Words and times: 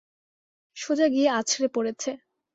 সোজা 0.77 1.07
গিয়ে 1.07 1.29
আছড়ে 1.39 1.67
পড়েছে। 1.67 2.11